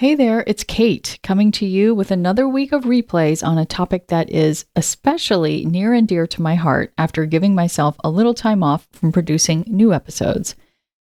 [0.00, 4.06] Hey there, it's Kate coming to you with another week of replays on a topic
[4.06, 8.62] that is especially near and dear to my heart after giving myself a little time
[8.62, 10.54] off from producing new episodes.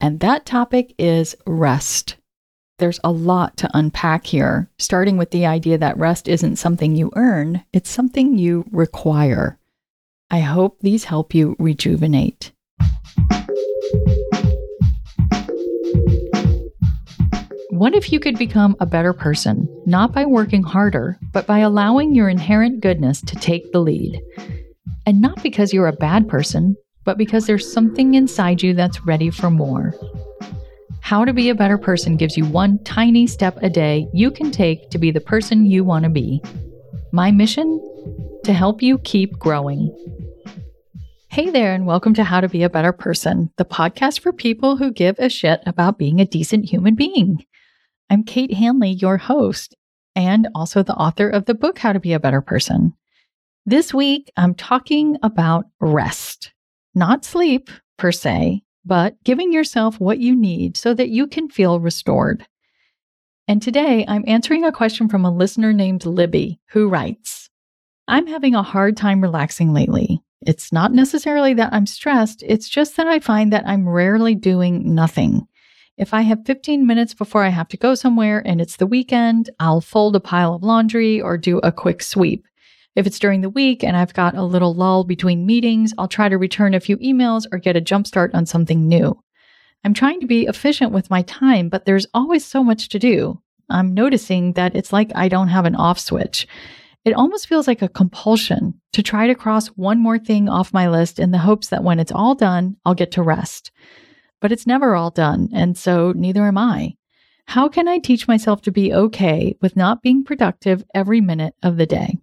[0.00, 2.16] And that topic is rest.
[2.78, 7.12] There's a lot to unpack here, starting with the idea that rest isn't something you
[7.14, 9.58] earn, it's something you require.
[10.30, 12.52] I hope these help you rejuvenate.
[17.78, 22.12] What if you could become a better person, not by working harder, but by allowing
[22.12, 24.20] your inherent goodness to take the lead?
[25.06, 29.30] And not because you're a bad person, but because there's something inside you that's ready
[29.30, 29.94] for more.
[31.02, 34.50] How to be a better person gives you one tiny step a day you can
[34.50, 36.42] take to be the person you want to be.
[37.12, 37.80] My mission?
[38.42, 39.94] To help you keep growing.
[41.28, 44.76] Hey there, and welcome to How to Be a Better Person, the podcast for people
[44.76, 47.44] who give a shit about being a decent human being.
[48.10, 49.76] I'm Kate Hanley, your host,
[50.16, 52.94] and also the author of the book, How to Be a Better Person.
[53.66, 56.52] This week, I'm talking about rest,
[56.94, 61.80] not sleep per se, but giving yourself what you need so that you can feel
[61.80, 62.46] restored.
[63.46, 67.50] And today, I'm answering a question from a listener named Libby, who writes
[68.06, 70.22] I'm having a hard time relaxing lately.
[70.40, 74.94] It's not necessarily that I'm stressed, it's just that I find that I'm rarely doing
[74.94, 75.46] nothing.
[75.98, 79.50] If I have 15 minutes before I have to go somewhere and it's the weekend,
[79.58, 82.46] I'll fold a pile of laundry or do a quick sweep.
[82.94, 86.28] If it's during the week and I've got a little lull between meetings, I'll try
[86.28, 89.20] to return a few emails or get a jumpstart on something new.
[89.82, 93.42] I'm trying to be efficient with my time, but there's always so much to do.
[93.68, 96.46] I'm noticing that it's like I don't have an off switch.
[97.04, 100.88] It almost feels like a compulsion to try to cross one more thing off my
[100.88, 103.72] list in the hopes that when it's all done, I'll get to rest
[104.40, 106.96] but it's never all done, and so neither am I.
[107.46, 111.76] How can I teach myself to be okay with not being productive every minute of
[111.76, 112.18] the day?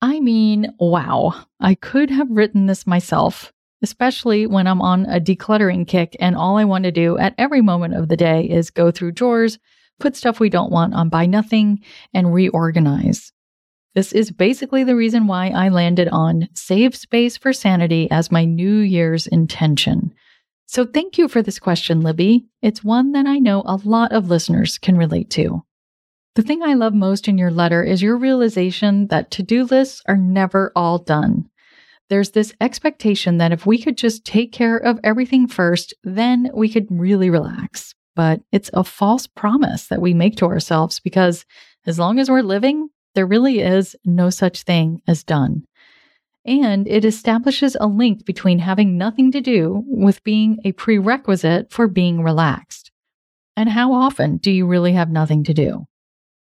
[0.00, 5.88] I mean, wow, I could have written this myself, especially when I'm on a decluttering
[5.88, 8.90] kick and all I want to do at every moment of the day is go
[8.90, 9.58] through drawers,
[9.98, 11.82] put stuff we don't want on buy nothing,
[12.12, 13.32] and reorganize.
[13.94, 18.44] This is basically the reason why I landed on Save Space for Sanity as my
[18.44, 20.14] New Year's intention.
[20.66, 22.46] So thank you for this question, Libby.
[22.62, 25.62] It's one that I know a lot of listeners can relate to.
[26.34, 30.02] The thing I love most in your letter is your realization that to do lists
[30.06, 31.48] are never all done.
[32.10, 36.68] There's this expectation that if we could just take care of everything first, then we
[36.68, 37.94] could really relax.
[38.16, 41.44] But it's a false promise that we make to ourselves because
[41.86, 45.64] as long as we're living, there really is no such thing as done
[46.44, 51.88] and it establishes a link between having nothing to do with being a prerequisite for
[51.88, 52.90] being relaxed.
[53.56, 55.86] And how often do you really have nothing to do?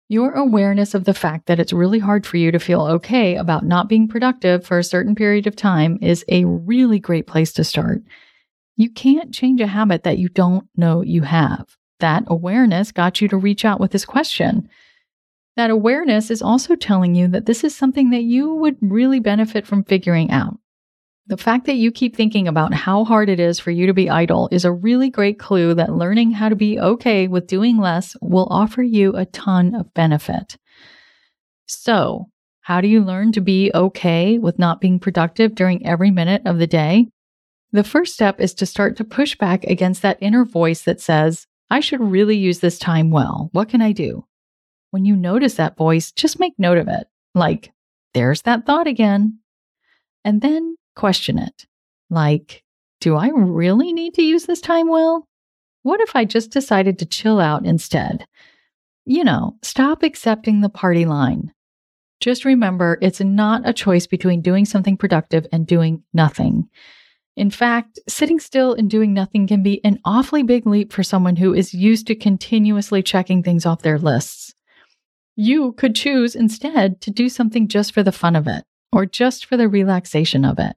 [0.09, 3.65] Your awareness of the fact that it's really hard for you to feel okay about
[3.65, 7.65] not being productive for a certain period of time is a really great place to
[7.65, 8.03] start.
[8.77, 11.77] You can't change a habit that you don't know you have.
[12.01, 14.69] That awareness got you to reach out with this question
[15.57, 19.67] that awareness is also telling you that this is something that you would really benefit
[19.67, 20.59] from figuring out.
[21.27, 24.11] The fact that you keep thinking about how hard it is for you to be
[24.11, 28.17] idle is a really great clue that learning how to be okay with doing less
[28.21, 30.57] will offer you a ton of benefit.
[31.67, 32.27] So,
[32.63, 36.59] how do you learn to be okay with not being productive during every minute of
[36.59, 37.07] the day?
[37.73, 41.47] The first step is to start to push back against that inner voice that says,
[41.71, 43.49] I should really use this time well.
[43.53, 44.27] What can I do?
[44.93, 47.07] When you notice that voice, just make note of it.
[47.35, 47.73] Like,
[48.13, 49.39] there's that thought again.
[50.23, 51.67] And then question it.
[52.11, 52.63] Like,
[53.01, 55.27] do I really need to use this time well?
[55.83, 58.27] What if I just decided to chill out instead?
[59.07, 61.55] You know, stop accepting the party line.
[62.21, 66.69] Just remember, it's not a choice between doing something productive and doing nothing.
[67.35, 71.37] In fact, sitting still and doing nothing can be an awfully big leap for someone
[71.37, 74.55] who is used to continuously checking things off their lists.
[75.37, 79.47] You could choose instead to do something just for the fun of it or just
[79.47, 80.77] for the relaxation of it.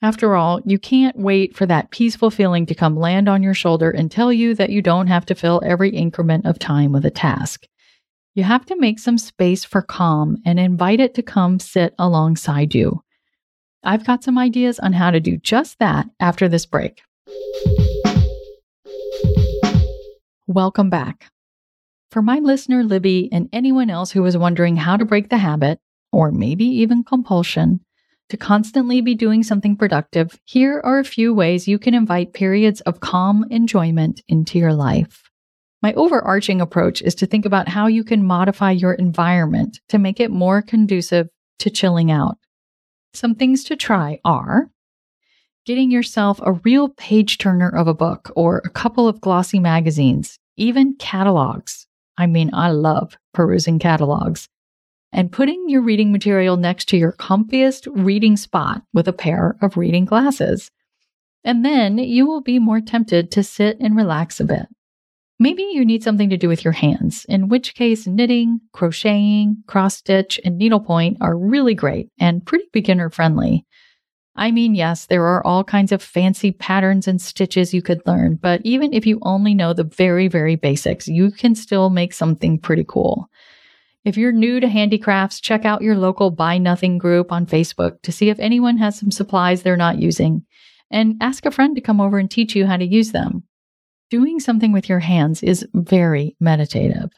[0.00, 3.90] After all, you can't wait for that peaceful feeling to come land on your shoulder
[3.90, 7.10] and tell you that you don't have to fill every increment of time with a
[7.10, 7.66] task.
[8.36, 12.74] You have to make some space for calm and invite it to come sit alongside
[12.74, 13.02] you.
[13.82, 17.00] I've got some ideas on how to do just that after this break.
[20.46, 21.30] Welcome back.
[22.10, 25.80] For my listener, Libby, and anyone else who is wondering how to break the habit,
[26.12, 27.80] or maybe even compulsion,
[28.28, 32.80] to constantly be doing something productive, here are a few ways you can invite periods
[32.82, 35.30] of calm enjoyment into your life.
[35.82, 40.18] My overarching approach is to think about how you can modify your environment to make
[40.18, 41.28] it more conducive
[41.60, 42.38] to chilling out.
[43.14, 44.70] Some things to try are
[45.64, 50.38] getting yourself a real page turner of a book or a couple of glossy magazines,
[50.56, 51.86] even catalogs.
[52.18, 54.48] I mean, I love perusing catalogs.
[55.12, 59.76] And putting your reading material next to your comfiest reading spot with a pair of
[59.76, 60.70] reading glasses.
[61.44, 64.66] And then you will be more tempted to sit and relax a bit.
[65.38, 69.96] Maybe you need something to do with your hands, in which case knitting, crocheting, cross
[69.96, 73.65] stitch, and needlepoint are really great and pretty beginner friendly.
[74.36, 78.36] I mean, yes, there are all kinds of fancy patterns and stitches you could learn,
[78.36, 82.58] but even if you only know the very, very basics, you can still make something
[82.58, 83.30] pretty cool.
[84.04, 88.12] If you're new to handicrafts, check out your local Buy Nothing group on Facebook to
[88.12, 90.44] see if anyone has some supplies they're not using,
[90.90, 93.42] and ask a friend to come over and teach you how to use them.
[94.10, 97.10] Doing something with your hands is very meditative.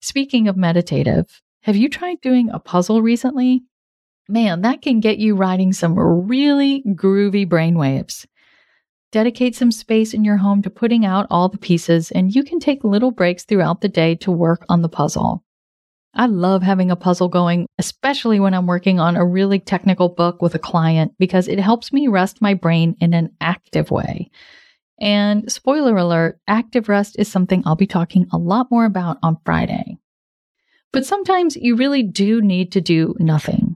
[0.00, 3.62] Speaking of meditative, have you tried doing a puzzle recently?
[4.28, 8.26] Man, that can get you riding some really groovy brainwaves.
[9.12, 12.58] Dedicate some space in your home to putting out all the pieces, and you can
[12.58, 15.44] take little breaks throughout the day to work on the puzzle.
[16.12, 20.42] I love having a puzzle going, especially when I'm working on a really technical book
[20.42, 24.30] with a client, because it helps me rest my brain in an active way.
[24.98, 29.38] And spoiler alert, active rest is something I'll be talking a lot more about on
[29.44, 29.98] Friday.
[30.92, 33.75] But sometimes you really do need to do nothing.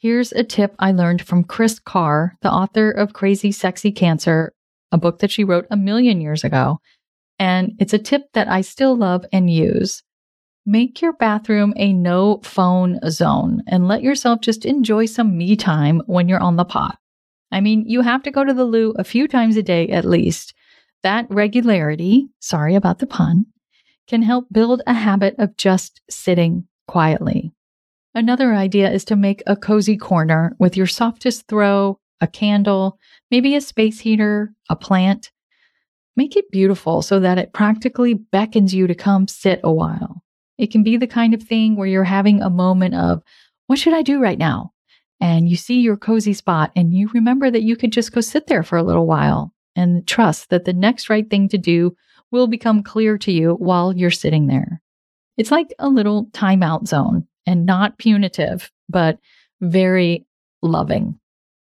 [0.00, 4.54] Here's a tip I learned from Kris Carr, the author of Crazy Sexy Cancer,
[4.90, 6.80] a book that she wrote a million years ago.
[7.38, 10.02] And it's a tip that I still love and use.
[10.64, 16.00] Make your bathroom a no phone zone and let yourself just enjoy some me time
[16.06, 16.96] when you're on the pot.
[17.52, 20.06] I mean, you have to go to the loo a few times a day at
[20.06, 20.54] least,
[21.02, 23.44] that regularity, sorry about the pun,
[24.08, 27.49] can help build a habit of just sitting quietly.
[28.14, 32.98] Another idea is to make a cozy corner with your softest throw, a candle,
[33.30, 35.30] maybe a space heater, a plant.
[36.16, 40.22] Make it beautiful so that it practically beckons you to come sit a while.
[40.58, 43.22] It can be the kind of thing where you're having a moment of,
[43.68, 44.72] what should I do right now?
[45.20, 48.48] And you see your cozy spot and you remember that you could just go sit
[48.48, 51.94] there for a little while and trust that the next right thing to do
[52.32, 54.82] will become clear to you while you're sitting there.
[55.36, 59.18] It's like a little timeout zone and not punitive, but
[59.60, 60.26] very
[60.62, 61.18] loving.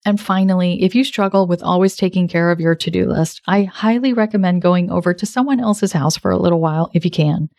[0.05, 3.63] And finally, if you struggle with always taking care of your to do list, I
[3.63, 7.49] highly recommend going over to someone else's house for a little while if you can,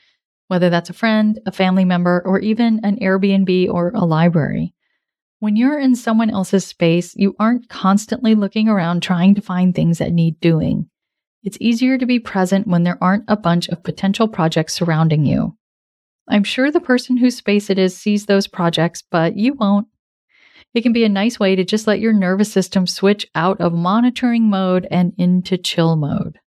[0.48, 4.74] whether that's a friend, a family member, or even an Airbnb or a library.
[5.40, 9.98] When you're in someone else's space, you aren't constantly looking around trying to find things
[9.98, 10.88] that need doing.
[11.42, 15.56] It's easier to be present when there aren't a bunch of potential projects surrounding you.
[16.28, 19.88] I'm sure the person whose space it is sees those projects, but you won't.
[20.72, 23.72] It can be a nice way to just let your nervous system switch out of
[23.72, 26.40] monitoring mode and into chill mode.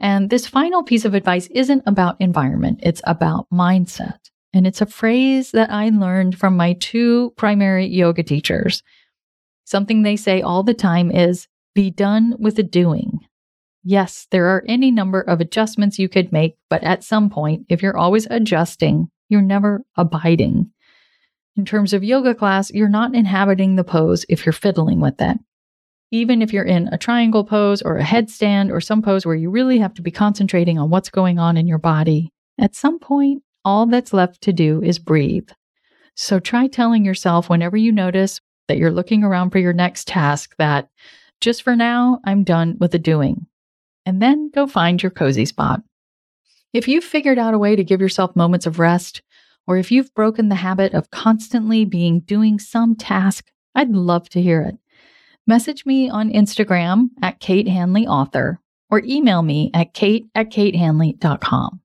[0.00, 4.18] And this final piece of advice isn't about environment, it's about mindset.
[4.52, 8.82] And it's a phrase that I learned from my two primary yoga teachers.
[9.64, 13.20] Something they say all the time is be done with the doing.
[13.84, 17.82] Yes, there are any number of adjustments you could make, but at some point, if
[17.82, 20.70] you're always adjusting, you're never abiding.
[21.56, 25.38] In terms of yoga class, you're not inhabiting the pose if you're fiddling with it.
[26.10, 29.50] Even if you're in a triangle pose or a headstand or some pose where you
[29.50, 33.42] really have to be concentrating on what's going on in your body, at some point,
[33.64, 35.48] all that's left to do is breathe.
[36.14, 40.54] So try telling yourself whenever you notice that you're looking around for your next task
[40.58, 40.88] that
[41.40, 43.46] just for now, I'm done with the doing.
[44.04, 45.82] And then go find your cozy spot.
[46.72, 49.20] If you've figured out a way to give yourself moments of rest,
[49.66, 54.40] or if you've broken the habit of constantly being doing some task, I'd love to
[54.40, 54.76] hear it.
[55.46, 58.58] Message me on Instagram at Kate Hanley Author
[58.90, 61.80] or email me at kate at katehanley.com.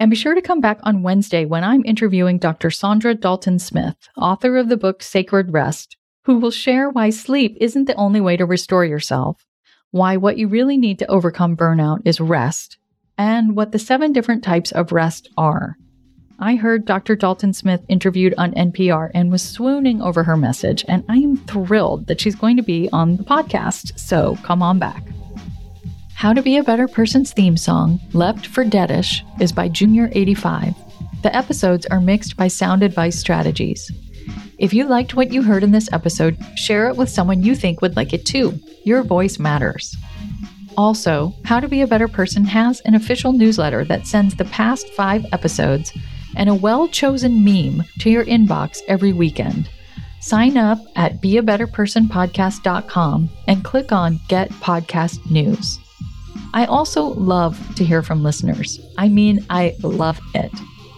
[0.00, 2.68] And be sure to come back on Wednesday when I'm interviewing Dr.
[2.68, 7.84] Saundra Dalton Smith, author of the book Sacred Rest, who will share why sleep isn't
[7.84, 9.46] the only way to restore yourself,
[9.92, 12.78] why what you really need to overcome burnout is rest,
[13.18, 15.76] and what the seven different types of rest are.
[16.38, 17.16] I heard Dr.
[17.16, 22.08] Dalton Smith interviewed on NPR and was swooning over her message, and I am thrilled
[22.08, 25.02] that she's going to be on the podcast, so come on back.
[26.14, 30.74] How to Be a Better Person's theme song, Left for Deadish, is by Junior85.
[31.22, 33.90] The episodes are mixed by Sound Advice Strategies.
[34.58, 37.80] If you liked what you heard in this episode, share it with someone you think
[37.82, 38.58] would like it too.
[38.84, 39.96] Your voice matters.
[40.76, 44.88] Also, How to Be a Better Person has an official newsletter that sends the past
[44.90, 45.92] five episodes
[46.36, 49.68] and a well chosen meme to your inbox every weekend.
[50.20, 55.78] Sign up at beabetterpersonpodcast.com and click on Get Podcast News.
[56.52, 58.80] I also love to hear from listeners.
[58.98, 60.52] I mean, I love it.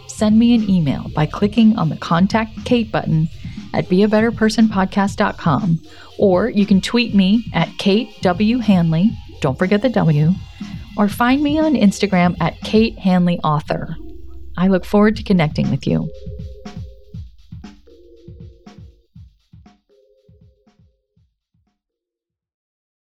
[0.07, 3.29] Send me an email by clicking on the Contact Kate button
[3.75, 5.81] at beabetterpersonpodcast.com
[6.19, 8.59] or you can tweet me at Kate W.
[8.59, 10.33] Hanley, don't forget the W,
[10.97, 13.97] or find me on Instagram at Kate Hanley Author.
[14.57, 16.11] I look forward to connecting with you.